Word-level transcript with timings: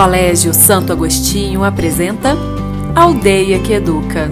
Colégio 0.00 0.54
Santo 0.54 0.94
Agostinho 0.94 1.62
apresenta 1.62 2.30
Aldeia 2.96 3.62
que 3.62 3.74
Educa. 3.74 4.30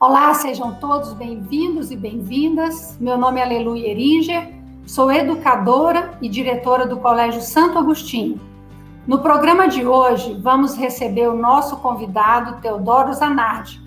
Olá, 0.00 0.34
sejam 0.34 0.74
todos 0.74 1.12
bem-vindos 1.12 1.92
e 1.92 1.96
bem-vindas. 1.96 2.98
Meu 3.00 3.16
nome 3.16 3.38
é 3.38 3.44
Aleluia 3.44 3.92
Eringer, 3.92 4.52
sou 4.84 5.12
educadora 5.12 6.18
e 6.20 6.28
diretora 6.28 6.88
do 6.88 6.96
Colégio 6.96 7.40
Santo 7.40 7.78
Agostinho. 7.78 8.40
No 9.06 9.20
programa 9.20 9.68
de 9.68 9.86
hoje, 9.86 10.36
vamos 10.42 10.76
receber 10.76 11.28
o 11.28 11.36
nosso 11.36 11.76
convidado 11.76 12.60
Teodoro 12.60 13.12
Zanardi, 13.12 13.80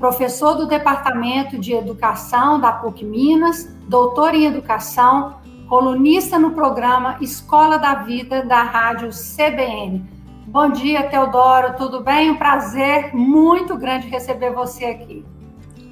professor 0.00 0.56
do 0.56 0.66
Departamento 0.66 1.56
de 1.56 1.74
Educação 1.74 2.58
da 2.58 2.72
PUC 2.72 3.04
Minas, 3.04 3.72
doutor 3.88 4.34
em 4.34 4.46
Educação, 4.46 5.37
colunista 5.68 6.38
no 6.38 6.52
programa 6.52 7.18
Escola 7.20 7.78
da 7.78 7.96
Vida 7.96 8.42
da 8.42 8.62
Rádio 8.62 9.10
CBN. 9.10 10.02
Bom 10.46 10.70
dia, 10.70 11.02
Teodoro, 11.02 11.76
tudo 11.76 12.02
bem? 12.02 12.30
Um 12.30 12.36
prazer 12.36 13.14
muito 13.14 13.76
grande 13.76 14.08
receber 14.08 14.50
você 14.50 14.86
aqui. 14.86 15.22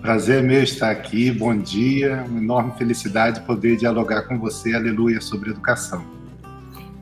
Prazer 0.00 0.42
meu 0.42 0.62
estar 0.62 0.90
aqui, 0.90 1.30
bom 1.30 1.54
dia, 1.54 2.24
uma 2.26 2.40
enorme 2.40 2.72
felicidade 2.78 3.42
poder 3.42 3.76
dialogar 3.76 4.22
com 4.22 4.38
você, 4.38 4.74
aleluia, 4.74 5.20
sobre 5.20 5.50
educação. 5.50 6.02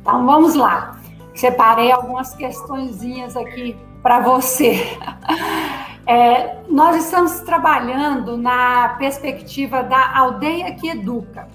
Então 0.01 0.27
vamos 0.27 0.57
lá, 0.57 0.99
separei 1.33 1.93
algumas 1.93 2.35
questõezinhas 2.35 3.37
aqui 3.37 3.77
para 4.03 4.21
você. 4.21 4.81
É, 6.07 6.59
nós 6.69 7.03
estamos 7.03 7.41
trabalhando 7.41 8.37
na 8.37 8.91
perspectiva 8.99 9.83
da 9.83 10.15
aldeia 10.15 10.71
que 10.75 10.91
educa 10.91 11.49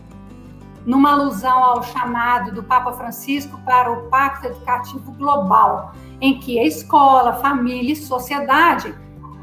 numa 0.85 1.11
alusão 1.11 1.63
ao 1.63 1.83
chamado 1.83 2.53
do 2.53 2.63
Papa 2.63 2.93
Francisco 2.93 3.59
para 3.65 3.91
o 3.91 4.09
Pacto 4.09 4.47
Educativo 4.47 5.11
Global, 5.13 5.93
em 6.21 6.39
que 6.39 6.59
a 6.59 6.65
escola, 6.65 7.33
família 7.33 7.93
e 7.93 7.95
sociedade, 7.95 8.93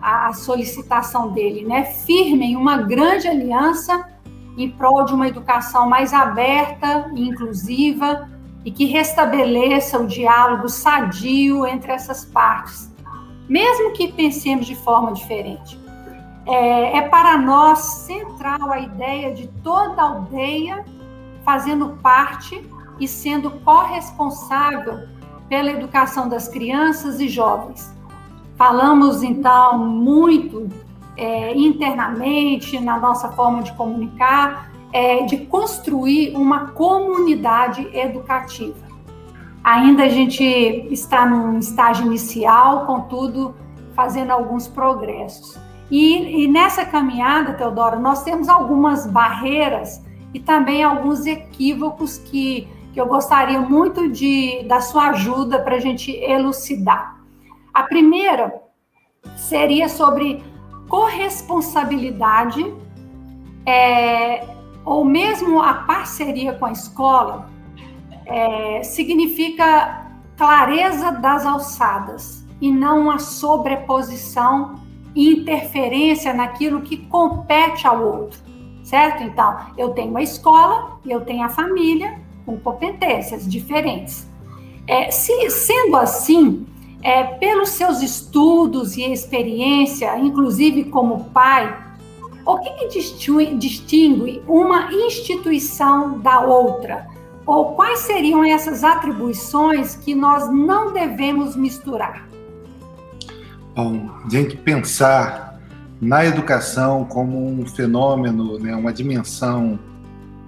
a 0.01 0.33
solicitação 0.33 1.33
dele, 1.33 1.65
né, 1.65 1.85
firmem 1.85 2.57
uma 2.57 2.79
grande 2.79 3.29
aliança 3.29 4.09
em 4.57 4.71
prol 4.71 5.05
de 5.05 5.15
uma 5.15 5.29
educação 5.29 5.89
mais 5.89 6.13
aberta 6.13 7.11
e 7.15 7.29
inclusiva 7.29 8.29
e 8.65 8.71
que 8.71 8.85
restabeleça 8.87 9.99
o 9.99 10.07
diálogo 10.07 10.69
sadio 10.69 11.67
entre 11.67 11.93
essas 11.93 12.25
partes, 12.25 12.93
mesmo 13.49 13.93
que 13.93 14.13
pensemos 14.13 14.67
de 14.67 14.75
forma 14.75 15.13
diferente. 15.13 15.79
É, 16.47 16.99
é 16.99 17.03
para 17.03 17.37
nós 17.39 17.79
central 17.79 18.71
a 18.71 18.81
ideia 18.81 19.35
de 19.35 19.49
toda 19.63 20.03
aldeia 20.03 20.85
fazendo 21.47 21.91
parte 22.03 22.69
e 22.99 23.07
sendo 23.07 23.53
corresponsável 23.61 25.07
pela 25.49 25.71
educação 25.71 26.29
das 26.29 26.49
crianças 26.49 27.21
e 27.21 27.29
jovens. 27.29 27.95
Falamos 28.57 29.23
então 29.23 29.79
muito 29.79 30.69
é, 31.17 31.57
internamente 31.57 32.81
na 32.81 32.99
nossa 32.99 33.29
forma 33.29 33.63
de 33.63 33.73
comunicar, 33.75 34.73
é, 34.93 35.23
de 35.23 35.47
construir 35.47 36.37
uma 36.37 36.69
comunidade 36.73 37.89
educativa. 37.97 38.85
Ainda 39.63 40.05
a 40.05 40.09
gente 40.09 40.43
está 40.91 41.27
num 41.27 41.59
estágio 41.59 42.07
inicial, 42.07 42.87
contudo, 42.87 43.55
fazendo 43.95 44.33
alguns 44.33 44.67
progressos. 44.67 45.59
E, 45.91 46.45
e 46.45 46.49
nessa 46.49 46.85
caminhada, 46.85 47.53
Teodoro, 47.55 48.01
nós 48.01 48.25
temos 48.25 48.49
algumas 48.49 49.07
barreiras 49.07 50.05
e 50.37 50.41
também 50.41 50.85
alguns 50.85 51.25
equívocos 51.25 52.19
que, 52.19 52.69
que 52.93 53.01
eu 53.01 53.07
gostaria 53.07 53.59
muito 53.59 54.07
de 54.07 54.63
da 54.65 54.83
sua 54.83 55.09
ajuda 55.09 55.61
para 55.61 55.77
a 55.77 55.81
gente 55.81 56.13
elucidar. 56.13 57.19
A 57.73 57.85
primeira 57.85 58.63
seria 59.35 59.89
sobre 59.89 60.45
corresponsabilidade, 60.91 62.71
é, 63.65 64.47
ou 64.85 65.07
mesmo 65.07 65.63
a 65.63 65.73
parceria 65.73 66.53
com 66.53 66.67
a 66.67 66.73
escola, 66.73 67.49
é, 68.27 68.83
significa 68.83 70.07
clareza 70.37 71.13
das 71.13 71.47
alçadas 71.47 72.47
e 72.61 72.71
não 72.71 73.11
a 73.11 73.19
sobreposição 73.19 74.75
e 75.15 75.33
interferência 75.33 76.35
naquilo 76.35 76.83
que 76.83 76.99
compete 76.99 77.87
ao 77.87 78.05
outro 78.05 78.45
certo? 78.87 79.25
Então, 79.25 79.59
eu 79.77 79.91
tenho 79.91 80.17
a 80.17 80.23
escola 80.23 80.99
e 81.05 81.11
eu 81.11 81.21
tenho 81.21 81.45
a 81.45 81.49
família 81.49 82.19
com 82.47 82.57
competências 82.57 83.47
diferentes. 83.47 84.27
É, 84.87 85.11
se, 85.11 85.51
sendo 85.51 85.97
assim, 85.97 86.65
é, 87.03 87.25
pelos 87.25 87.71
seus 87.71 88.01
estudos 88.01 88.97
e 88.97 89.03
experiência, 89.13 90.17
inclusive 90.19 90.85
como 90.85 91.25
pai, 91.31 91.85
o 92.47 92.59
que, 92.59 92.71
que 92.75 92.89
distingue, 92.89 93.57
distingue 93.57 94.41
uma 94.47 94.93
instituição 94.93 96.21
da 96.21 96.43
outra? 96.43 97.09
Ou 97.45 97.75
quais 97.75 98.01
seriam 98.01 98.45
essas 98.45 98.85
atribuições 98.85 99.97
que 99.97 100.15
nós 100.15 100.49
não 100.49 100.93
devemos 100.93 101.57
misturar? 101.57 102.29
Bom, 103.75 104.09
a 104.25 104.29
gente 104.31 104.57
pensar 104.57 105.46
na 106.01 106.25
educação 106.25 107.05
como 107.05 107.47
um 107.47 107.67
fenômeno, 107.67 108.59
né, 108.59 108.75
uma 108.75 108.93
dimensão 108.93 109.79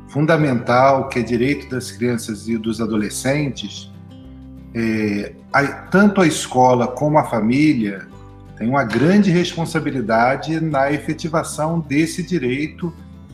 fundamental 0.09 1.09
que 1.09 1.19
é 1.19 1.23
direito 1.23 1.69
das 1.69 1.91
crianças 1.91 2.49
e 2.49 2.57
dos 2.57 2.81
adolescentes, 2.81 3.91
é, 4.75 5.33
a, 5.53 5.65
tanto 5.67 6.21
a 6.21 6.27
escola 6.27 6.87
como 6.87 7.19
a 7.19 7.25
família 7.25 8.07
têm 8.57 8.69
uma 8.69 8.85
grande 8.85 9.31
responsabilidade 9.31 10.61
na 10.61 10.93
efetivação 10.93 11.81
desse 11.81 12.23
direito 12.23 12.93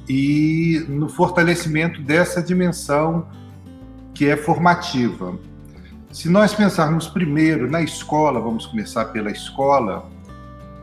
e 0.08 0.84
no 0.88 1.08
fortalecimento 1.08 2.00
dessa 2.02 2.42
dimensão 2.42 3.26
que 4.12 4.26
é 4.26 4.36
formativa. 4.36 5.36
Se 6.12 6.28
nós 6.28 6.54
pensarmos 6.54 7.08
primeiro 7.08 7.68
na 7.68 7.82
escola, 7.82 8.38
vamos 8.40 8.66
começar 8.66 9.06
pela 9.06 9.30
escola, 9.30 10.08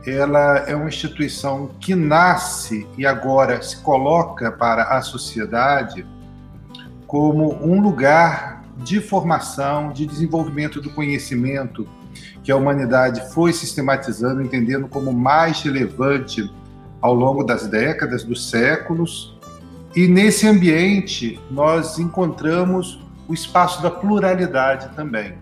ela 0.06 0.58
é 0.68 0.76
uma 0.76 0.88
instituição 0.88 1.70
que 1.80 1.94
nasce 1.94 2.88
e 2.98 3.06
agora 3.06 3.62
se 3.62 3.78
coloca 3.78 4.52
para 4.52 4.98
a 4.98 5.02
sociedade 5.02 6.06
como 7.06 7.54
um 7.64 7.82
lugar 7.82 8.64
de 8.78 9.00
formação, 9.00 9.92
de 9.92 10.06
desenvolvimento 10.06 10.82
do 10.82 10.90
conhecimento 10.90 11.88
que 12.44 12.52
a 12.52 12.56
humanidade 12.56 13.32
foi 13.34 13.54
sistematizando, 13.54 14.42
entendendo 14.42 14.88
como 14.88 15.14
mais 15.14 15.62
relevante 15.62 16.52
ao 17.00 17.14
longo 17.14 17.44
das 17.44 17.68
décadas, 17.68 18.24
dos 18.24 18.50
séculos. 18.50 19.38
E 19.96 20.08
nesse 20.08 20.48
ambiente 20.48 21.40
nós 21.50 22.00
encontramos 22.00 23.04
o 23.28 23.34
espaço 23.34 23.82
da 23.82 23.92
pluralidade 23.92 24.90
também. 24.96 25.36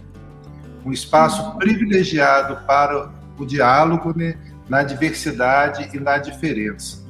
Um 0.86 0.92
espaço 0.92 1.56
privilegiado 1.58 2.66
para 2.66 3.12
o 3.38 3.46
diálogo 3.46 4.14
né, 4.18 4.36
na 4.70 4.84
diversidade 4.84 5.90
e 5.94 6.00
na 6.00 6.18
diferença. 6.18 7.04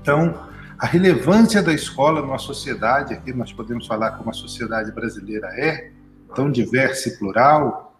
Então, 0.00 0.34
a 0.78 0.84
relevância 0.84 1.62
da 1.62 1.72
escola 1.72 2.20
numa 2.20 2.38
sociedade, 2.38 3.14
aqui 3.14 3.32
nós 3.32 3.52
podemos 3.52 3.86
falar 3.86 4.12
como 4.12 4.30
a 4.30 4.34
sociedade 4.34 4.92
brasileira 4.92 5.48
é, 5.58 5.90
tão 6.34 6.50
diversa 6.50 7.08
e 7.08 7.16
plural, 7.16 7.96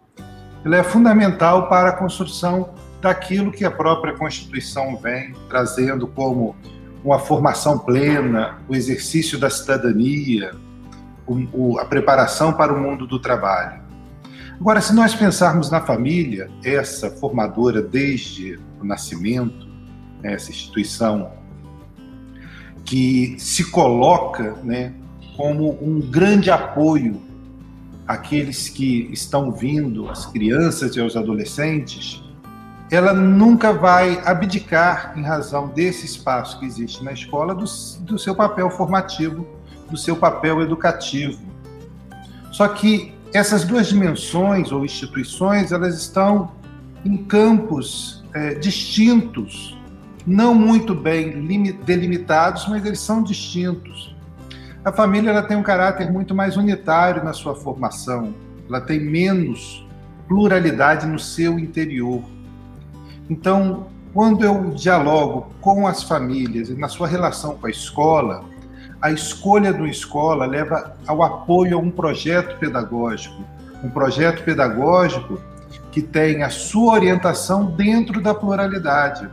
ela 0.63 0.75
é 0.75 0.83
fundamental 0.83 1.69
para 1.69 1.89
a 1.89 1.93
construção 1.93 2.73
daquilo 3.01 3.51
que 3.51 3.63
a 3.63 3.71
própria 3.71 4.13
Constituição 4.13 4.97
vem 4.97 5.33
trazendo 5.47 6.07
como 6.07 6.55
uma 7.03 7.19
formação 7.19 7.79
plena, 7.79 8.59
o 8.67 8.75
exercício 8.75 9.39
da 9.39 9.49
cidadania, 9.49 10.51
a 11.79 11.85
preparação 11.85 12.53
para 12.53 12.73
o 12.73 12.79
mundo 12.79 13.07
do 13.07 13.19
trabalho. 13.19 13.86
Agora, 14.59 14.81
se 14.81 14.93
nós 14.93 15.13
pensarmos 15.13 15.69
na 15.69 15.81
família, 15.81 16.49
essa 16.63 17.11
formadora 17.11 17.79
desde 17.79 18.59
o 18.81 18.83
nascimento, 18.83 19.67
né, 20.21 20.33
essa 20.33 20.49
instituição 20.49 21.31
que 22.83 23.35
se 23.37 23.69
coloca 23.69 24.55
né, 24.63 24.93
como 25.35 25.77
um 25.79 25.99
grande 25.99 26.49
apoio 26.49 27.21
àqueles 28.07 28.67
que 28.67 29.09
estão 29.11 29.51
vindo, 29.51 30.09
às 30.09 30.25
crianças 30.25 30.95
e 30.95 30.99
aos 30.99 31.15
adolescentes, 31.15 32.23
ela 32.89 33.13
nunca 33.13 33.71
vai 33.71 34.19
abdicar, 34.25 35.13
em 35.17 35.21
razão 35.21 35.67
desse 35.67 36.05
espaço 36.05 36.57
que 36.59 36.65
existe 36.65 37.03
na 37.03 37.11
escola, 37.11 37.53
do, 37.53 37.65
do 37.99 38.17
seu 38.17 38.33
papel 38.33 38.69
formativo, 38.71 39.45
do 39.89 39.97
seu 39.97 40.15
papel 40.15 40.61
educativo. 40.61 41.45
Só 42.51 42.67
que 42.69 43.16
essas 43.33 43.63
duas 43.63 43.87
dimensões 43.87 44.71
ou 44.71 44.85
instituições, 44.85 45.71
elas 45.71 45.95
estão 45.97 46.51
em 47.05 47.17
campos 47.17 48.23
é, 48.33 48.53
distintos, 48.55 49.77
não 50.25 50.53
muito 50.53 50.93
bem 50.93 51.45
delimitados, 51.85 52.67
mas 52.67 52.85
eles 52.85 52.99
são 52.99 53.23
distintos. 53.23 54.15
A 54.83 54.91
família 54.91 55.31
ela 55.31 55.43
tem 55.43 55.57
um 55.57 55.63
caráter 55.63 56.11
muito 56.11 56.33
mais 56.33 56.57
unitário 56.57 57.23
na 57.23 57.33
sua 57.33 57.55
formação, 57.55 58.33
ela 58.67 58.81
tem 58.81 58.99
menos 58.99 59.85
pluralidade 60.27 61.05
no 61.05 61.19
seu 61.19 61.57
interior. 61.57 62.23
Então, 63.29 63.87
quando 64.13 64.43
eu 64.43 64.71
dialogo 64.71 65.47
com 65.61 65.87
as 65.87 66.03
famílias 66.03 66.69
e 66.69 66.73
na 66.73 66.87
sua 66.87 67.07
relação 67.07 67.55
com 67.55 67.67
a 67.67 67.69
escola, 67.69 68.43
a 69.01 69.11
escolha 69.11 69.71
do 69.71 69.85
escola 69.85 70.45
leva 70.45 70.95
ao 71.05 71.21
apoio 71.21 71.77
a 71.77 71.81
um 71.81 71.91
projeto 71.91 72.57
pedagógico, 72.57 73.43
um 73.83 73.89
projeto 73.89 74.43
pedagógico 74.43 75.39
que 75.91 76.01
tem 76.01 76.43
a 76.43 76.49
sua 76.49 76.93
orientação 76.93 77.65
dentro 77.65 78.21
da 78.21 78.33
pluralidade. 78.33 79.29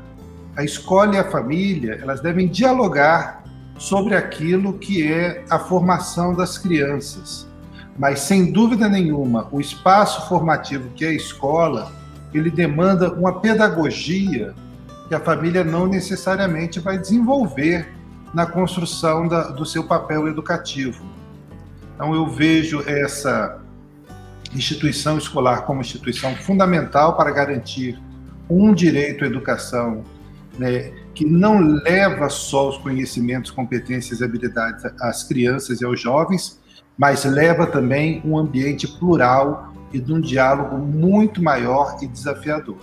A 0.56 0.62
escola 0.62 1.16
e 1.16 1.18
a 1.18 1.30
família, 1.30 1.98
elas 2.00 2.20
devem 2.20 2.48
dialogar 2.48 3.42
sobre 3.78 4.14
aquilo 4.14 4.74
que 4.74 5.10
é 5.10 5.44
a 5.50 5.58
formação 5.58 6.34
das 6.34 6.58
crianças. 6.58 7.48
Mas, 7.98 8.20
sem 8.20 8.52
dúvida 8.52 8.88
nenhuma, 8.88 9.48
o 9.50 9.60
espaço 9.60 10.28
formativo 10.28 10.90
que 10.94 11.04
é 11.04 11.08
a 11.08 11.14
escola, 11.14 11.92
ele 12.32 12.50
demanda 12.50 13.12
uma 13.12 13.40
pedagogia 13.40 14.54
que 15.08 15.14
a 15.14 15.20
família 15.20 15.62
não 15.62 15.86
necessariamente 15.86 16.80
vai 16.80 16.98
desenvolver 16.98 17.88
na 18.34 18.46
construção 18.46 19.28
da, 19.28 19.48
do 19.50 19.64
seu 19.64 19.84
papel 19.84 20.28
educativo. 20.28 21.04
Então, 21.94 22.12
eu 22.14 22.26
vejo 22.26 22.82
essa 22.86 23.60
instituição 24.52 25.16
escolar 25.16 25.62
como 25.62 25.80
instituição 25.80 26.34
fundamental 26.34 27.16
para 27.16 27.30
garantir 27.30 27.98
um 28.50 28.74
direito 28.74 29.24
à 29.24 29.26
educação 29.26 30.04
né, 30.58 30.92
que 31.14 31.24
não 31.24 31.58
leva 31.58 32.28
só 32.28 32.68
os 32.68 32.76
conhecimentos, 32.76 33.50
competências 33.50 34.20
e 34.20 34.24
habilidades 34.24 34.84
às 35.00 35.22
crianças 35.24 35.80
e 35.80 35.84
aos 35.84 36.00
jovens, 36.00 36.60
mas 36.98 37.24
leva 37.24 37.66
também 37.66 38.20
um 38.24 38.36
ambiente 38.36 38.86
plural 38.86 39.72
e 39.92 40.00
de 40.00 40.12
um 40.12 40.20
diálogo 40.20 40.76
muito 40.76 41.42
maior 41.42 41.96
e 42.02 42.06
desafiador. 42.06 42.78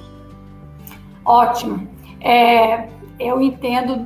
Ótimo. 1.25 1.88
É, 2.21 2.88
eu 3.21 3.41
entendo 3.41 3.97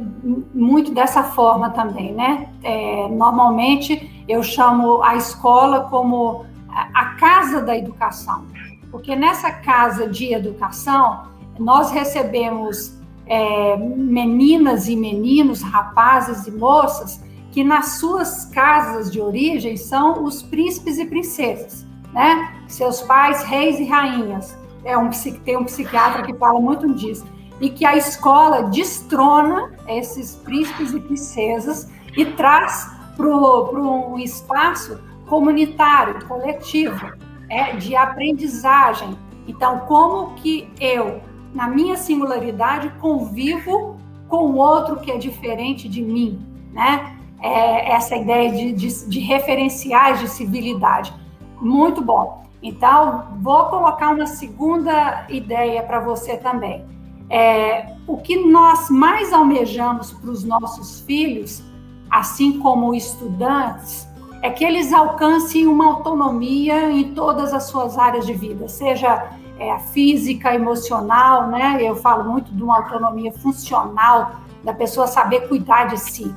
muito 0.53 0.91
dessa 0.93 1.23
forma 1.23 1.69
também, 1.69 2.13
né? 2.13 2.49
É, 2.63 3.07
normalmente 3.07 4.23
eu 4.27 4.43
chamo 4.43 5.01
a 5.03 5.15
escola 5.15 5.81
como 5.89 6.45
a 6.69 7.05
casa 7.15 7.61
da 7.61 7.77
educação, 7.77 8.45
porque 8.91 9.15
nessa 9.15 9.51
casa 9.51 10.07
de 10.07 10.33
educação 10.33 11.27
nós 11.57 11.91
recebemos 11.91 12.97
é, 13.27 13.77
meninas 13.77 14.87
e 14.87 14.95
meninos, 14.95 15.61
rapazes 15.61 16.47
e 16.47 16.51
moças, 16.51 17.23
que 17.51 17.63
nas 17.63 17.99
suas 17.99 18.45
casas 18.45 19.11
de 19.11 19.21
origem 19.21 19.77
são 19.77 20.23
os 20.23 20.43
príncipes 20.43 20.97
e 20.97 21.05
princesas, 21.05 21.85
né? 22.11 22.53
Seus 22.67 23.01
pais, 23.01 23.43
reis 23.43 23.79
e 23.79 23.85
rainhas. 23.85 24.57
É 24.83 24.97
um, 24.97 25.09
tem 25.43 25.57
um 25.57 25.63
psiquiatra 25.63 26.23
que 26.23 26.33
fala 26.33 26.59
muito 26.59 26.93
disso. 26.93 27.25
E 27.59 27.69
que 27.69 27.85
a 27.85 27.95
escola 27.95 28.63
destrona 28.63 29.71
esses 29.87 30.35
príncipes 30.35 30.93
e 30.93 30.99
princesas 30.99 31.89
e 32.15 32.25
traz 32.25 32.91
para 33.15 33.27
um 33.27 34.17
espaço 34.19 34.99
comunitário, 35.27 36.25
coletivo, 36.27 37.11
é, 37.49 37.75
de 37.77 37.95
aprendizagem. 37.95 39.17
Então, 39.47 39.79
como 39.87 40.35
que 40.35 40.69
eu 40.79 41.21
na 41.55 41.69
minha 41.69 41.95
singularidade, 41.95 42.91
convivo 42.99 43.95
com 44.27 44.51
o 44.51 44.57
outro 44.57 44.97
que 44.97 45.09
é 45.09 45.17
diferente 45.17 45.87
de 45.87 46.01
mim, 46.01 46.45
né? 46.73 47.15
É 47.41 47.93
essa 47.93 48.15
ideia 48.17 48.51
de, 48.51 48.73
de, 48.73 49.09
de 49.09 49.19
referenciais 49.19 50.19
de 50.19 50.27
civilidade. 50.27 51.13
Muito 51.61 52.01
bom. 52.01 52.43
Então, 52.61 53.27
vou 53.39 53.65
colocar 53.65 54.09
uma 54.09 54.25
segunda 54.25 55.25
ideia 55.29 55.81
para 55.83 55.99
você 55.99 56.35
também. 56.35 56.83
É, 57.29 57.93
o 58.07 58.17
que 58.17 58.45
nós 58.45 58.89
mais 58.89 59.33
almejamos 59.33 60.11
para 60.11 60.29
os 60.29 60.43
nossos 60.43 61.01
filhos, 61.01 61.63
assim 62.09 62.59
como 62.59 62.93
estudantes, 62.93 64.07
é 64.41 64.49
que 64.49 64.63
eles 64.63 64.93
alcancem 64.93 65.65
uma 65.65 65.87
autonomia 65.87 66.91
em 66.91 67.13
todas 67.13 67.53
as 67.53 67.63
suas 67.63 67.97
áreas 67.97 68.25
de 68.25 68.33
vida, 68.33 68.67
seja 68.67 69.31
é, 69.57 69.79
física, 69.79 70.53
emocional, 70.53 71.47
né? 71.47 71.77
Eu 71.81 71.95
falo 71.95 72.29
muito 72.29 72.53
de 72.53 72.61
uma 72.61 72.77
autonomia 72.77 73.31
funcional, 73.31 74.35
da 74.63 74.73
pessoa 74.73 75.07
saber 75.07 75.47
cuidar 75.47 75.85
de 75.85 75.97
si. 75.97 76.33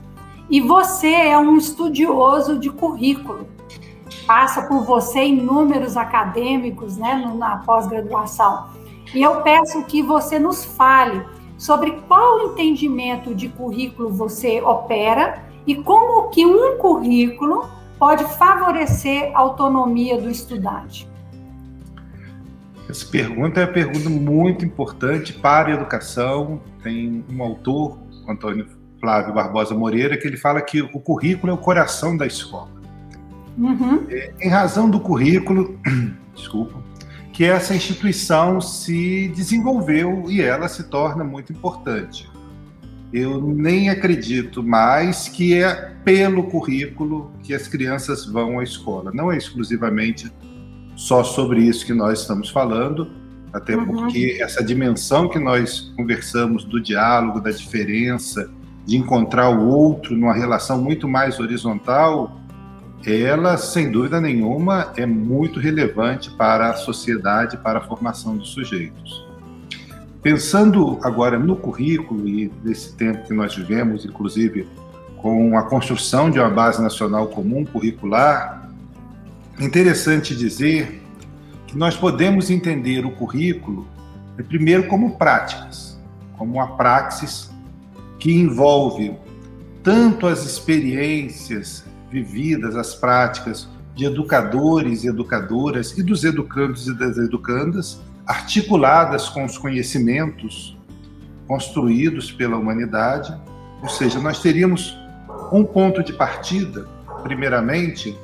E 0.51 0.61
você 0.61 1.13
é 1.13 1.39
um 1.39 1.57
estudioso 1.57 2.59
de 2.59 2.71
currículo. 2.71 3.47
Passa 4.27 4.63
por 4.63 4.85
você 4.85 5.25
inúmeros 5.25 5.97
acadêmicos, 5.97 6.97
né, 6.97 7.15
na 7.37 7.59
pós-graduação. 7.59 8.69
E 9.15 9.23
eu 9.23 9.41
peço 9.43 9.85
que 9.85 10.03
você 10.03 10.39
nos 10.39 10.65
fale 10.65 11.23
sobre 11.57 11.93
qual 12.07 12.51
entendimento 12.51 13.35
de 13.35 13.49
currículo 13.49 14.11
você 14.11 14.61
opera 14.61 15.43
e 15.67 15.75
como 15.75 16.29
que 16.31 16.47
um 16.47 16.79
currículo 16.79 17.67
pode 17.99 18.25
favorecer 18.37 19.33
a 19.35 19.41
autonomia 19.41 20.21
do 20.21 20.31
estudante. 20.31 21.09
Essa 22.89 23.05
pergunta 23.07 23.61
é 23.61 23.65
uma 23.65 23.73
pergunta 23.73 24.09
muito 24.09 24.65
importante 24.65 25.35
para 25.35 25.69
a 25.69 25.75
educação. 25.75 26.61
Tem 26.83 27.23
um 27.31 27.43
autor, 27.43 27.99
Antônio 28.27 28.67
Flávio 28.99 29.35
Barbosa 29.35 29.75
Moreira, 29.75 30.17
que 30.17 30.27
ele 30.27 30.39
fala 30.39 30.63
que 30.63 30.81
o 30.81 31.01
currículo 31.01 31.53
é 31.53 31.55
o 31.55 31.59
coração 31.59 32.17
da 32.17 32.27
escola. 32.27 32.71
Uhum. 33.59 34.07
É, 34.09 34.33
em 34.41 34.49
razão 34.49 34.89
do 34.89 35.01
currículo, 35.01 35.79
desculpa, 36.35 36.83
que 37.39 37.45
essa 37.45 37.73
instituição 37.73 38.61
se 38.61 39.29
desenvolveu 39.29 40.25
e 40.29 40.43
ela 40.43 40.67
se 40.67 40.83
torna 40.83 41.23
muito 41.23 41.53
importante. 41.53 42.29
Eu 43.13 43.41
nem 43.41 43.91
acredito 43.91 44.61
mais 44.61 45.29
que 45.29 45.55
é 45.55 45.73
pelo 46.05 46.43
currículo 46.51 47.31
que 47.45 47.55
as 47.55 47.69
crianças 47.69 48.27
vão 48.27 48.59
à 48.59 48.65
escola. 48.65 49.13
Não 49.15 49.31
é 49.31 49.37
exclusivamente 49.37 50.33
só 50.97 51.23
sobre 51.23 51.61
isso 51.61 51.87
que 51.87 51.95
nós 51.95 52.23
estamos 52.23 52.51
falando, 52.51 53.09
até 53.53 53.77
uhum. 53.77 53.87
porque 53.87 54.39
essa 54.41 54.61
dimensão 54.61 55.29
que 55.29 55.39
nós 55.39 55.93
conversamos 55.97 56.65
do 56.65 56.83
diálogo, 56.83 57.41
da 57.41 57.53
diferença, 57.53 58.51
de 58.85 58.97
encontrar 58.97 59.49
o 59.51 59.69
outro 59.69 60.17
numa 60.17 60.35
relação 60.35 60.83
muito 60.83 61.07
mais 61.07 61.39
horizontal, 61.39 62.41
ela, 63.07 63.57
sem 63.57 63.91
dúvida 63.91 64.21
nenhuma, 64.21 64.93
é 64.97 65.07
muito 65.07 65.61
relevante 65.61 66.31
para 66.31 66.71
a 66.71 66.75
sociedade, 66.75 67.57
para 67.57 67.79
a 67.79 67.83
formação 67.83 68.37
dos 68.37 68.51
sujeitos. 68.51 69.27
Pensando 70.23 70.99
agora 71.03 71.39
no 71.39 71.57
currículo 71.57 72.29
e 72.29 72.53
nesse 72.65 72.95
tempo 72.95 73.27
que 73.27 73.33
nós 73.33 73.55
vivemos, 73.55 74.05
inclusive 74.05 74.67
com 75.17 75.57
a 75.57 75.63
construção 75.63 76.31
de 76.31 76.39
uma 76.39 76.51
base 76.51 76.83
nacional 76.83 77.29
comum 77.29 77.65
curricular, 77.65 78.69
interessante 79.61 80.35
dizer 80.37 81.03
que 81.67 81.77
nós 81.77 81.97
podemos 81.97 82.51
entender 82.51 83.05
o 83.05 83.11
currículo 83.11 83.87
primeiro 84.49 84.87
como 84.87 85.17
práticas, 85.17 85.99
como 86.37 86.55
uma 86.55 86.77
praxis 86.77 87.51
que 88.19 88.33
envolve 88.33 89.15
tanto 89.83 90.27
as 90.27 90.45
experiências 90.45 91.88
vividas, 92.11 92.77
as 92.77 92.95
práticas 92.95 93.69
de 93.95 94.05
educadores 94.05 95.05
e 95.05 95.09
educadoras 95.09 95.97
e 95.99 96.03
dos 96.03 96.25
educandos 96.25 96.87
e 96.87 96.95
das 96.95 97.19
educandas, 97.19 98.01
articuladas 98.27 99.29
com 99.29 99.45
os 99.45 99.59
conhecimentos 99.59 100.77
construídos 101.47 102.31
pela 102.31 102.57
humanidade, 102.57 103.35
ou 103.83 103.89
seja, 103.89 104.21
nós 104.21 104.41
teríamos 104.41 104.97
um 105.51 105.65
ponto 105.65 106.03
de 106.03 106.13
partida, 106.13 106.87
primeiramente, 107.23 108.17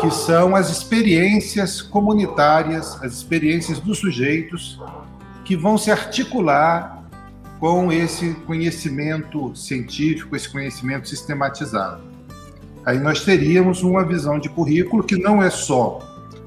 que 0.00 0.10
são 0.10 0.56
as 0.56 0.70
experiências 0.70 1.82
comunitárias, 1.82 3.00
as 3.02 3.12
experiências 3.12 3.78
dos 3.78 3.98
sujeitos 3.98 4.80
que 5.44 5.54
vão 5.54 5.76
se 5.76 5.90
articular 5.90 7.04
com 7.60 7.92
esse 7.92 8.34
conhecimento 8.46 9.54
científico, 9.54 10.34
esse 10.34 10.48
conhecimento 10.48 11.08
sistematizado. 11.08 12.13
Aí 12.84 12.98
nós 12.98 13.24
teríamos 13.24 13.82
uma 13.82 14.04
visão 14.04 14.38
de 14.38 14.48
currículo 14.48 15.02
que 15.02 15.16
não 15.16 15.42
é 15.42 15.50
só 15.50 16.00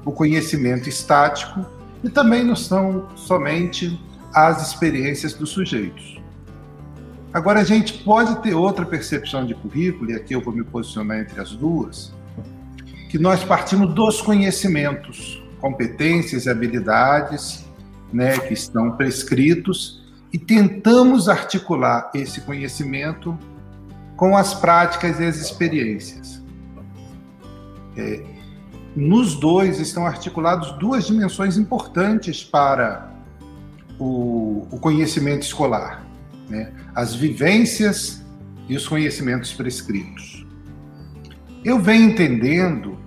o 0.04 0.12
conhecimento 0.12 0.88
estático 0.88 1.66
e 2.02 2.08
também 2.08 2.44
não 2.44 2.54
são 2.54 3.08
somente 3.16 3.98
as 4.32 4.68
experiências 4.68 5.34
dos 5.34 5.50
sujeitos. 5.50 6.18
Agora, 7.32 7.60
a 7.60 7.64
gente 7.64 8.04
pode 8.04 8.40
ter 8.42 8.54
outra 8.54 8.86
percepção 8.86 9.44
de 9.44 9.54
currículo, 9.54 10.10
e 10.10 10.14
aqui 10.14 10.34
eu 10.34 10.40
vou 10.40 10.54
me 10.54 10.64
posicionar 10.64 11.18
entre 11.18 11.40
as 11.40 11.52
duas, 11.52 12.12
que 13.10 13.18
nós 13.18 13.44
partimos 13.44 13.94
dos 13.94 14.22
conhecimentos, 14.22 15.42
competências 15.60 16.46
e 16.46 16.50
habilidades 16.50 17.66
né, 18.12 18.38
que 18.38 18.54
estão 18.54 18.92
prescritos 18.92 20.02
e 20.32 20.38
tentamos 20.38 21.28
articular 21.28 22.10
esse 22.14 22.40
conhecimento 22.42 23.38
com 24.18 24.36
as 24.36 24.52
práticas 24.52 25.20
e 25.20 25.24
as 25.24 25.36
experiências. 25.36 26.42
É, 27.96 28.20
nos 28.94 29.36
dois 29.36 29.78
estão 29.78 30.04
articulados 30.04 30.72
duas 30.72 31.06
dimensões 31.06 31.56
importantes 31.56 32.42
para 32.42 33.12
o, 33.96 34.66
o 34.72 34.78
conhecimento 34.80 35.42
escolar: 35.42 36.04
né? 36.50 36.72
as 36.94 37.14
vivências 37.14 38.24
e 38.68 38.76
os 38.76 38.88
conhecimentos 38.88 39.52
prescritos. 39.52 40.44
Eu 41.64 41.78
venho 41.78 42.10
entendendo 42.10 42.98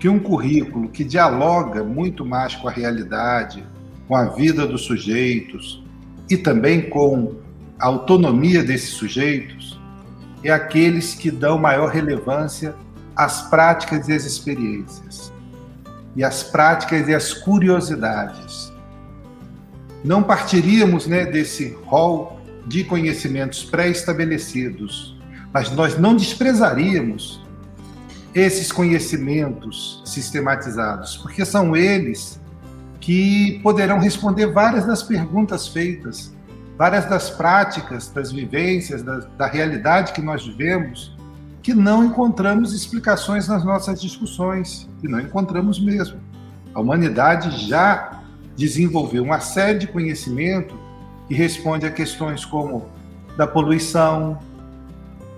que 0.00 0.08
um 0.08 0.18
currículo 0.18 0.88
que 0.88 1.04
dialoga 1.04 1.84
muito 1.84 2.26
mais 2.26 2.56
com 2.56 2.66
a 2.66 2.72
realidade, 2.72 3.64
com 4.08 4.16
a 4.16 4.24
vida 4.24 4.66
dos 4.66 4.82
sujeitos 4.82 5.82
e 6.28 6.36
também 6.36 6.90
com 6.90 7.36
a 7.78 7.86
autonomia 7.86 8.64
desses 8.64 8.90
sujeitos, 8.90 9.78
é 10.44 10.52
aqueles 10.52 11.14
que 11.14 11.30
dão 11.30 11.58
maior 11.58 11.90
relevância 11.90 12.74
às 13.16 13.42
práticas 13.48 14.08
e 14.08 14.12
às 14.12 14.24
experiências, 14.24 15.32
e 16.14 16.22
às 16.22 16.42
práticas 16.42 17.08
e 17.08 17.14
às 17.14 17.32
curiosidades. 17.32 18.72
Não 20.04 20.22
partiríamos 20.22 21.06
né, 21.06 21.24
desse 21.24 21.76
rol 21.86 22.40
de 22.66 22.84
conhecimentos 22.84 23.64
pré-estabelecidos, 23.64 25.18
mas 25.52 25.70
nós 25.70 25.98
não 25.98 26.14
desprezaríamos 26.14 27.42
esses 28.34 28.72
conhecimentos 28.72 30.02
sistematizados, 30.04 31.16
porque 31.16 31.44
são 31.44 31.76
eles 31.76 32.40
que 33.00 33.60
poderão 33.62 33.98
responder 33.98 34.46
várias 34.46 34.86
das 34.86 35.02
perguntas 35.02 35.68
feitas, 35.68 36.34
várias 36.76 37.06
das 37.06 37.30
práticas, 37.30 38.08
das 38.08 38.32
vivências, 38.32 39.02
da, 39.02 39.18
da 39.38 39.46
realidade 39.46 40.12
que 40.12 40.20
nós 40.20 40.46
vivemos, 40.46 41.16
que 41.62 41.74
não 41.74 42.04
encontramos 42.04 42.74
explicações 42.74 43.48
nas 43.48 43.64
nossas 43.64 44.00
discussões, 44.00 44.88
e 45.02 45.08
não 45.08 45.20
encontramos 45.20 45.80
mesmo. 45.80 46.18
A 46.74 46.80
humanidade 46.80 47.66
já 47.68 48.20
desenvolveu 48.56 49.22
uma 49.22 49.40
série 49.40 49.78
de 49.78 49.86
conhecimento 49.86 50.74
que 51.26 51.34
responde 51.34 51.86
a 51.86 51.90
questões 51.90 52.44
como 52.44 52.86
da 53.36 53.46
poluição, 53.46 54.38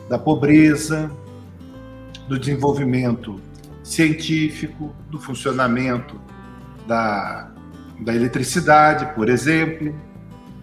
da 0.09 0.19
pobreza, 0.19 1.11
do 2.29 2.39
desenvolvimento 2.39 3.41
científico, 3.83 4.95
do 5.11 5.19
funcionamento 5.19 6.21
da, 6.87 7.51
da 8.01 8.15
eletricidade, 8.15 9.15
por 9.15 9.29
exemplo. 9.29 9.95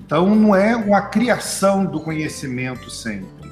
Então, 0.06 0.36
não 0.36 0.56
é 0.56 0.76
uma 0.76 1.02
criação 1.02 1.86
do 1.86 2.00
conhecimento 2.00 2.90
sempre, 2.90 3.50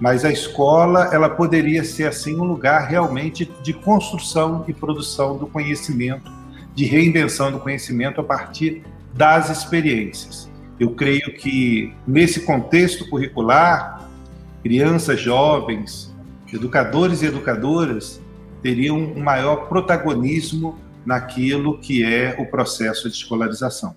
mas 0.00 0.24
a 0.24 0.30
escola 0.30 1.08
ela 1.12 1.28
poderia 1.28 1.82
ser 1.84 2.06
assim 2.06 2.38
um 2.38 2.44
lugar 2.44 2.86
realmente 2.86 3.50
de 3.62 3.72
construção 3.72 4.64
e 4.68 4.74
produção 4.74 5.36
do 5.36 5.46
conhecimento, 5.46 6.30
de 6.74 6.84
reinvenção 6.84 7.50
do 7.50 7.58
conhecimento 7.58 8.20
a 8.20 8.24
partir 8.24 8.82
das 9.14 9.50
experiências. 9.50 10.50
Eu 10.78 10.92
creio 10.94 11.34
que 11.34 11.94
nesse 12.06 12.40
contexto 12.40 13.08
curricular, 13.08 14.08
crianças, 14.62 15.20
jovens, 15.20 16.14
educadores 16.52 17.22
e 17.22 17.26
educadoras 17.26 18.20
teriam 18.62 18.98
um 18.98 19.20
maior 19.20 19.68
protagonismo 19.68 20.78
naquilo 21.04 21.78
que 21.78 22.04
é 22.04 22.36
o 22.38 22.46
processo 22.46 23.08
de 23.08 23.16
escolarização. 23.16 23.96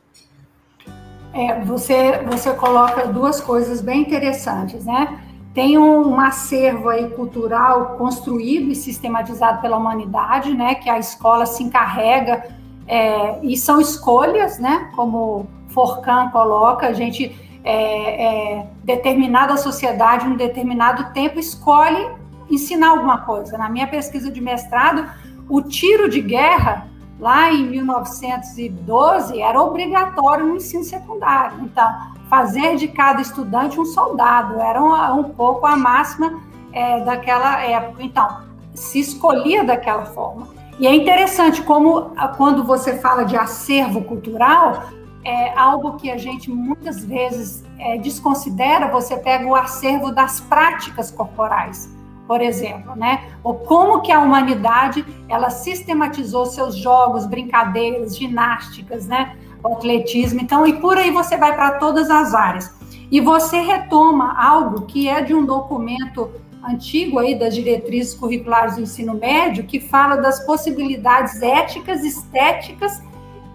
É, 1.34 1.60
você, 1.62 2.20
você 2.30 2.54
coloca 2.54 3.08
duas 3.08 3.42
coisas 3.42 3.82
bem 3.82 4.02
interessantes, 4.02 4.86
né? 4.86 5.20
Tem 5.54 5.78
um, 5.78 6.10
um, 6.10 6.20
acervo 6.20 6.90
aí 6.90 7.10
cultural 7.10 7.96
construído 7.98 8.72
e 8.72 8.75
sistematizado 8.75 9.62
pela 9.62 9.78
humanidade, 9.78 10.54
né? 10.54 10.75
Que 10.75 10.90
a 10.90 11.00
escola 11.00 11.46
se 11.46 11.63
encarrega 11.63 12.44
é, 12.88 13.40
e 13.42 13.58
são 13.58 13.82
escolhas, 13.82 14.60
né? 14.60 14.92
Como 14.96 15.48
Forcan 15.70 16.30
coloca, 16.30 16.88
a 16.88 16.94
gente 16.94 17.36
é, 17.63 18.58
é, 18.58 18.68
determinada 18.84 19.58
sociedade, 19.58 20.28
um 20.28 20.36
determinado 20.36 21.13
tempo 21.13 21.40
escolhe 21.40 22.12
ensinar 22.50 22.90
alguma 22.90 23.20
coisa. 23.20 23.58
Na 23.58 23.70
minha 23.70 23.88
pesquisa 23.88 24.32
de 24.32 24.42
mestrado, 24.42 25.10
o 25.50 25.62
tiro 25.62 26.10
de 26.10 26.22
guerra, 26.22 26.88
lá 27.20 27.51
em 27.51 27.67
1912, 27.67 29.41
era 29.41 29.62
obrigatório 29.62 30.46
no 30.46 30.55
ensino 30.55 30.84
secundário. 30.84 31.60
Então, 31.62 31.89
fazer 32.29 32.75
de 32.75 32.88
cada 32.88 33.22
estudante 33.22 33.79
um 33.79 33.86
soldado 33.86 34.60
era 34.60 34.82
um, 34.82 35.20
um 35.20 35.24
pouco 35.24 35.65
a 35.65 35.75
máxima 35.75 36.41
é, 36.72 37.00
daquela 37.01 37.62
época. 37.62 38.03
Então, 38.03 38.41
se 38.74 39.00
escolhia 39.00 39.63
daquela 39.63 40.05
forma. 40.05 40.48
E 40.79 40.88
é 40.88 40.96
interessante 40.96 41.62
como, 41.62 42.12
quando 42.36 42.63
você 42.63 42.98
fala 42.98 43.24
de 43.24 43.38
acervo 43.38 44.01
cultural, 44.01 44.86
é 45.24 45.58
algo 45.58 45.93
que 45.98 46.12
a 46.12 46.17
gente 46.17 46.50
muitas 46.50 47.05
vezes 47.05 47.63
é, 47.77 47.98
desconsidera. 47.98 48.88
Você 48.88 49.15
pega 49.17 49.46
o 49.46 49.55
acervo 49.55 50.12
das 50.12 50.39
práticas 50.39 51.12
corporais 51.12 51.93
por 52.27 52.42
exemplo, 52.42 52.96
né? 52.96 53.30
Ou 53.44 53.56
como 53.56 54.01
que 54.01 54.12
a 54.12 54.20
humanidade 54.20 55.06
ela 55.27 55.50
sistematizou 55.50 56.46
seus 56.46 56.75
jogos, 56.75 57.25
brincadeiras, 57.25 58.18
ginásticas, 58.18 59.08
né? 59.08 59.38
O 59.63 59.74
atletismo, 59.74 60.42
então 60.42 60.65
e 60.68 60.74
por 60.74 60.98
aí 60.98 61.12
você 61.12 61.38
vai 61.38 61.56
para 61.56 61.80
todas 61.80 62.10
as 62.10 62.34
áreas. 62.34 62.74
E 63.12 63.22
você 63.22 63.60
retoma 63.62 64.36
algo 64.42 64.86
que 64.86 65.08
é 65.08 65.22
de 65.22 65.34
um 65.34 65.46
documento 65.46 66.30
antigo 66.63 67.20
aí 67.20 67.38
das 67.38 67.53
diretrizes 67.53 68.13
curriculares 68.13 68.75
do 68.75 68.82
ensino 68.82 69.13
médio 69.13 69.65
que 69.65 69.80
fala 69.80 70.15
das 70.15 70.46
possibilidades 70.46 71.42
éticas, 71.42 72.03
estéticas, 72.03 73.01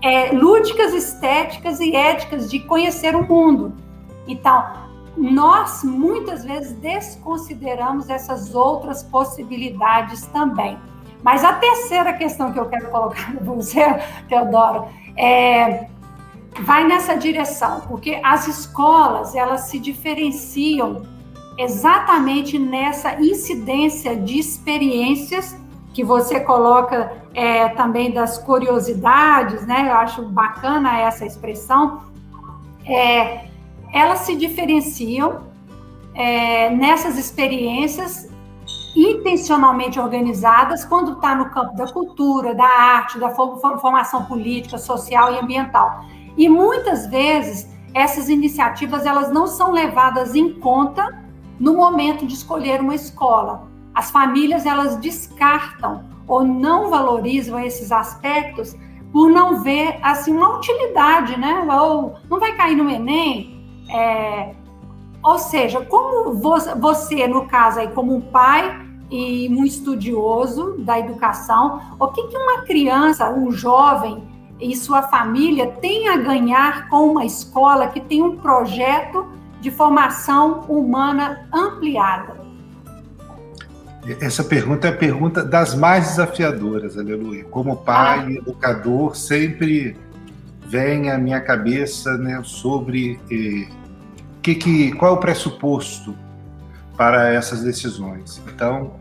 é, 0.02 0.30
lúdicas, 0.32 0.92
estéticas 0.92 1.80
e 1.80 1.94
éticas 1.94 2.50
de 2.50 2.60
conhecer 2.60 3.16
o 3.16 3.26
mundo. 3.26 3.72
Então, 4.26 4.62
nós 5.18 5.82
muitas 5.82 6.44
vezes 6.44 6.72
desconsideramos 6.74 8.08
essas 8.08 8.54
outras 8.54 9.02
possibilidades 9.02 10.26
também. 10.26 10.78
Mas 11.22 11.44
a 11.44 11.54
terceira 11.54 12.12
questão 12.12 12.52
que 12.52 12.58
eu 12.58 12.66
quero 12.66 12.88
colocar 12.90 13.32
para 13.34 13.44
você, 13.44 13.84
Teodoro, 14.28 14.86
é, 15.16 15.88
vai 16.60 16.84
nessa 16.84 17.16
direção, 17.16 17.80
porque 17.88 18.20
as 18.22 18.46
escolas 18.46 19.34
elas 19.34 19.62
se 19.62 19.78
diferenciam 19.78 21.02
exatamente 21.58 22.56
nessa 22.56 23.20
incidência 23.20 24.14
de 24.14 24.38
experiências 24.38 25.58
que 25.92 26.04
você 26.04 26.38
coloca 26.38 27.12
é, 27.34 27.70
também 27.70 28.12
das 28.12 28.38
curiosidades, 28.38 29.66
né? 29.66 29.88
Eu 29.88 29.94
acho 29.94 30.22
bacana 30.22 31.00
essa 31.00 31.26
expressão. 31.26 32.04
É, 32.86 33.47
elas 33.92 34.20
se 34.20 34.36
diferenciam 34.36 35.48
é, 36.14 36.70
nessas 36.70 37.18
experiências 37.18 38.28
intencionalmente 38.96 40.00
organizadas 40.00 40.84
quando 40.84 41.12
está 41.12 41.34
no 41.34 41.50
campo 41.50 41.76
da 41.76 41.86
cultura, 41.92 42.54
da 42.54 42.66
arte, 42.66 43.18
da 43.18 43.30
formação 43.30 44.24
política, 44.24 44.78
social 44.78 45.32
e 45.34 45.38
ambiental. 45.38 46.04
E 46.36 46.48
muitas 46.48 47.06
vezes 47.06 47.68
essas 47.94 48.28
iniciativas 48.28 49.06
elas 49.06 49.30
não 49.30 49.46
são 49.46 49.70
levadas 49.70 50.34
em 50.34 50.52
conta 50.54 51.22
no 51.58 51.74
momento 51.74 52.26
de 52.26 52.34
escolher 52.34 52.80
uma 52.80 52.94
escola. 52.94 53.68
As 53.94 54.10
famílias 54.10 54.66
elas 54.66 54.96
descartam 54.96 56.04
ou 56.26 56.44
não 56.44 56.90
valorizam 56.90 57.58
esses 57.58 57.90
aspectos 57.90 58.76
por 59.12 59.30
não 59.30 59.62
ver 59.62 59.98
assim 60.02 60.32
uma 60.32 60.56
utilidade, 60.56 61.38
né? 61.38 61.66
Ou 61.80 62.16
não 62.28 62.38
vai 62.38 62.54
cair 62.54 62.76
no 62.76 62.88
Enem, 62.90 63.57
é, 63.88 64.54
ou 65.22 65.38
seja, 65.38 65.80
como 65.84 66.34
você, 66.34 67.26
no 67.26 67.46
caso 67.46 67.80
aí, 67.80 67.88
como 67.88 68.14
um 68.14 68.20
pai 68.20 68.86
e 69.10 69.48
um 69.48 69.64
estudioso 69.64 70.76
da 70.78 70.98
educação, 70.98 71.80
o 71.98 72.08
que, 72.08 72.26
que 72.28 72.36
uma 72.36 72.62
criança, 72.62 73.30
um 73.30 73.50
jovem 73.50 74.22
e 74.60 74.74
sua 74.76 75.02
família 75.02 75.68
tem 75.80 76.08
a 76.08 76.16
ganhar 76.16 76.88
com 76.88 77.10
uma 77.10 77.24
escola 77.24 77.88
que 77.88 78.00
tem 78.00 78.22
um 78.22 78.36
projeto 78.36 79.26
de 79.60 79.70
formação 79.70 80.60
humana 80.68 81.48
ampliada? 81.52 82.38
Essa 84.20 84.42
pergunta 84.42 84.86
é 84.86 84.90
a 84.90 84.96
pergunta 84.96 85.44
das 85.44 85.74
mais 85.74 86.08
desafiadoras, 86.08 86.96
aleluia. 86.96 87.44
Como 87.44 87.76
pai 87.76 88.20
ah. 88.20 88.30
e 88.30 88.38
educador, 88.38 89.14
sempre 89.16 89.96
vem 90.66 91.10
à 91.10 91.18
minha 91.18 91.40
cabeça 91.40 92.16
né, 92.16 92.40
sobre 92.42 93.20
eh, 93.30 93.68
que, 94.42 94.54
que, 94.54 94.92
qual 94.92 95.12
é 95.12 95.14
o 95.16 95.20
pressuposto 95.20 96.14
para 96.96 97.32
essas 97.32 97.62
decisões. 97.62 98.42
Então, 98.52 98.92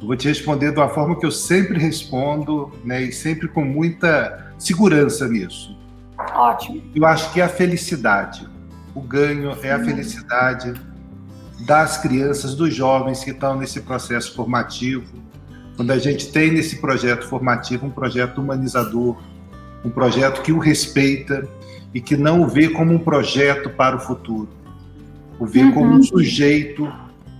eu 0.00 0.06
vou 0.06 0.16
te 0.16 0.28
responder 0.28 0.72
de 0.72 0.78
uma 0.78 0.88
forma 0.88 1.18
que 1.18 1.24
eu 1.26 1.30
sempre 1.30 1.78
respondo, 1.78 2.70
né, 2.84 3.02
e 3.02 3.12
sempre 3.12 3.48
com 3.48 3.64
muita 3.64 4.52
segurança 4.58 5.26
nisso. 5.26 5.76
Ótimo. 6.34 6.82
Eu 6.94 7.06
acho 7.06 7.32
que 7.32 7.40
é 7.40 7.44
a 7.44 7.48
felicidade. 7.48 8.46
O 8.94 9.00
ganho 9.00 9.56
é 9.62 9.72
a 9.72 9.82
felicidade 9.82 10.74
das 11.60 11.98
crianças, 11.98 12.54
dos 12.54 12.74
jovens 12.74 13.24
que 13.24 13.30
estão 13.30 13.56
nesse 13.56 13.80
processo 13.80 14.34
formativo, 14.34 15.06
quando 15.76 15.92
a 15.92 15.98
gente 15.98 16.32
tem 16.32 16.50
nesse 16.50 16.80
projeto 16.80 17.24
formativo 17.26 17.86
um 17.86 17.90
projeto 17.90 18.40
humanizador, 18.40 19.16
um 19.84 19.90
projeto 19.90 20.42
que 20.42 20.52
o 20.52 20.58
respeita 20.58 21.46
e 21.94 22.00
que 22.00 22.16
não 22.16 22.42
o 22.42 22.48
vê 22.48 22.68
como 22.68 22.92
um 22.92 22.98
projeto 22.98 23.70
para 23.70 23.96
o 23.96 24.00
futuro, 24.00 24.48
o 25.38 25.46
vê 25.46 25.62
uhum. 25.62 25.72
como 25.72 25.94
um 25.94 26.02
sujeito 26.02 26.92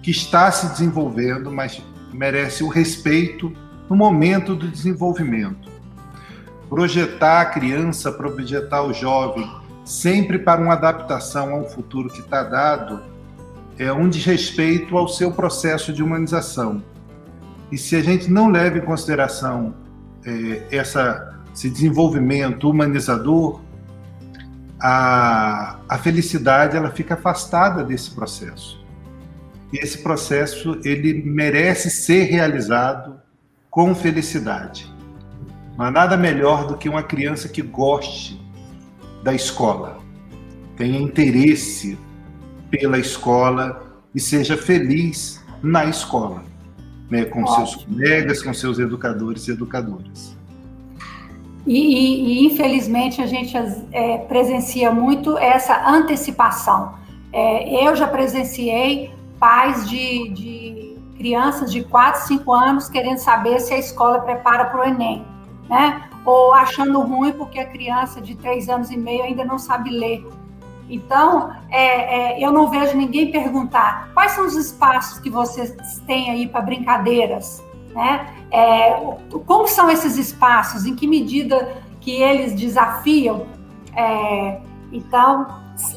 que 0.02 0.11
está 0.11 0.50
se 0.50 0.69
desenvolvendo, 0.69 1.50
mas 1.50 1.83
merece 2.12 2.62
o 2.62 2.69
respeito 2.69 3.52
no 3.88 3.97
momento 3.97 4.55
do 4.55 4.69
desenvolvimento. 4.69 5.69
Projetar 6.69 7.40
a 7.40 7.47
criança, 7.47 8.12
projetar 8.12 8.83
o 8.83 8.93
jovem, 8.93 9.49
sempre 9.85 10.38
para 10.38 10.61
uma 10.61 10.75
adaptação 10.75 11.52
ao 11.55 11.69
futuro 11.69 12.09
que 12.09 12.21
está 12.21 12.43
dado, 12.43 13.00
é 13.78 13.93
um 13.93 14.09
desrespeito 14.09 14.97
ao 14.97 15.09
seu 15.09 15.33
processo 15.33 15.93
de 15.93 16.02
humanização. 16.02 16.83
E 17.71 17.78
se 17.78 17.97
a 17.97 18.02
gente 18.02 18.31
não 18.31 18.50
leva 18.50 18.78
em 18.78 18.83
consideração 18.83 19.75
é, 20.25 20.62
essa, 20.71 21.38
esse 21.55 21.71
desenvolvimento 21.71 22.69
humanizador, 22.69 23.61
a, 24.80 25.78
a 25.88 25.99
felicidade 25.99 26.76
ela 26.76 26.90
fica 26.90 27.14
afastada 27.14 27.85
desse 27.85 28.11
processo. 28.11 28.85
E 29.73 29.78
esse 29.78 29.99
processo 29.99 30.80
ele 30.85 31.23
merece 31.23 31.90
ser 31.90 32.25
realizado 32.25 33.20
com 33.70 33.94
felicidade. 33.94 34.92
Não 35.76 35.85
há 35.85 35.90
nada 35.90 36.16
melhor 36.16 36.66
do 36.66 36.76
que 36.76 36.88
uma 36.88 37.02
criança 37.02 37.49
que 37.49 37.62
goste 37.62 38.40
da 39.23 39.35
escola, 39.35 39.99
tenha 40.76 40.99
interesse 40.99 41.99
pela 42.70 42.99
escola 42.99 43.85
e 44.14 44.20
seja 44.20 44.56
feliz 44.56 45.44
na 45.62 45.85
escola 45.85 46.49
né, 47.11 47.25
com 47.25 47.42
Ótimo. 47.42 47.66
seus 47.66 47.85
colegas, 47.85 48.42
com 48.42 48.54
seus 48.54 48.78
educadores 48.78 49.49
e 49.49 49.52
educadoras. 49.52 50.37
E, 51.68 51.76
e, 51.76 52.44
e 52.44 52.46
infelizmente 52.46 53.20
a 53.20 53.26
gente 53.26 53.54
é, 53.92 54.18
presencia 54.20 54.90
muito 54.90 55.37
essa 55.37 55.87
antecipação. 55.87 56.94
É, 57.30 57.87
eu 57.87 57.94
já 57.94 58.08
presenciei 58.08 59.14
pais 59.38 59.87
de, 59.87 60.30
de, 60.30 60.96
crianças 61.18 61.70
de 61.70 61.84
4, 61.84 62.22
5 62.22 62.52
anos 62.52 62.88
querendo 62.88 63.18
saber 63.18 63.60
se 63.60 63.75
a 63.75 63.78
escola 63.78 64.20
prepara 64.20 64.64
para 64.64 64.80
o 64.80 64.84
Enem, 64.84 65.22
né? 65.68 66.08
Ou 66.25 66.54
achando 66.54 67.00
ruim 67.02 67.32
porque 67.32 67.58
a 67.58 67.66
criança 67.66 68.18
de 68.18 68.34
3 68.34 68.70
anos 68.70 68.90
e 68.90 68.96
meio 68.96 69.25
ainda 69.25 69.44
não 69.44 69.58
sabe 69.58 69.90
ler. 69.90 70.26
Então, 70.88 71.52
é, 71.68 72.38
é, 72.38 72.44
eu 72.44 72.50
não 72.50 72.70
vejo 72.70 72.96
ninguém 72.96 73.30
perguntar 73.30 74.08
quais 74.14 74.32
são 74.32 74.46
os 74.46 74.56
espaços 74.56 75.18
que 75.18 75.28
vocês 75.28 75.76
têm 76.06 76.30
aí 76.30 76.48
para 76.48 76.62
brincadeiras, 76.62 77.62
né? 77.95 78.35
É, 78.50 78.92
como 79.47 79.66
são 79.66 79.90
esses 79.90 80.16
espaços? 80.16 80.87
Em 80.87 80.95
que 80.95 81.07
medida 81.07 81.76
que 82.00 82.11
eles 82.11 82.54
desafiam? 82.54 83.47
É, 83.95 84.61
então, 84.92 85.47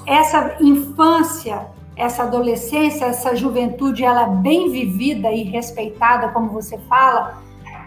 essa 0.05 0.57
infância, 0.60 1.67
essa 1.95 2.24
adolescência, 2.24 3.05
essa 3.05 3.36
juventude, 3.36 4.03
ela 4.03 4.24
é 4.24 4.29
bem 4.29 4.71
vivida 4.71 5.31
e 5.31 5.43
respeitada, 5.43 6.29
como 6.29 6.50
você 6.50 6.77
fala. 6.89 7.41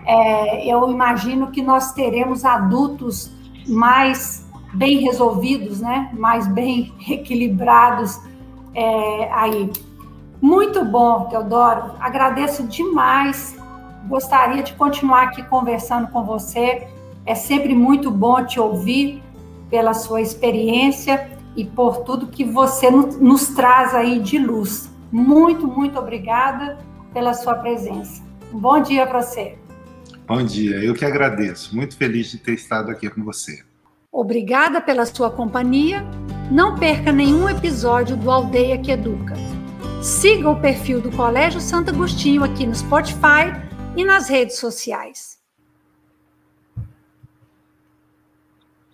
É, 0.07 0.67
eu 0.71 0.91
imagino 0.91 1.51
que 1.51 1.63
nós 1.63 1.93
teremos 1.93 2.45
adultos 2.45 3.33
mais 3.67 4.45
bem 4.75 4.99
resolvidos, 4.99 5.81
né? 5.81 6.11
mais 6.13 6.47
bem 6.47 6.93
equilibrados 7.09 8.21
é, 8.75 9.31
aí. 9.33 9.71
Muito 10.41 10.85
bom, 10.85 11.25
Teodoro. 11.27 11.93
Agradeço 12.01 12.65
demais. 12.65 13.57
Gostaria 14.09 14.63
de 14.63 14.75
continuar 14.75 15.25
aqui 15.25 15.43
conversando 15.43 16.09
com 16.09 16.25
você. 16.25 16.87
É 17.25 17.35
sempre 17.35 17.75
muito 17.75 18.11
bom 18.11 18.45
te 18.45 18.61
ouvir 18.61 19.23
pela 19.71 19.95
sua 19.95 20.21
experiência 20.21 21.31
e 21.57 21.65
por 21.65 21.99
tudo 21.99 22.27
que 22.27 22.45
você 22.45 22.91
nos 22.91 23.49
traz 23.49 23.95
aí 23.95 24.19
de 24.21 24.39
luz. 24.39 24.91
Muito, 25.11 25.67
muito 25.67 25.99
obrigada 25.99 26.79
pela 27.13 27.33
sua 27.33 27.55
presença. 27.55 28.23
Um 28.53 28.59
bom 28.59 28.81
dia 28.81 29.07
para 29.07 29.23
você. 29.23 29.57
Bom 30.27 30.43
dia, 30.43 30.77
eu 30.77 30.95
que 30.95 31.05
agradeço. 31.05 31.75
Muito 31.75 31.97
feliz 31.97 32.31
de 32.31 32.39
ter 32.39 32.55
estado 32.55 32.91
aqui 32.91 33.09
com 33.09 33.23
você. 33.25 33.63
Obrigada 34.13 34.81
pela 34.81 35.07
sua 35.07 35.31
companhia. 35.31 36.05
Não 36.51 36.77
perca 36.77 37.11
nenhum 37.11 37.49
episódio 37.49 38.17
do 38.17 38.31
Aldeia 38.31 38.79
que 38.79 38.93
Educa. 38.93 39.35
Siga 40.03 40.51
o 40.51 40.61
perfil 40.61 41.01
do 41.01 41.11
Colégio 41.11 41.61
Santo 41.61 41.91
Agostinho 41.91 42.45
aqui 42.45 42.67
no 42.67 42.75
Spotify 42.75 43.74
e 43.97 44.05
nas 44.05 44.29
redes 44.29 44.59
sociais. 44.59 45.39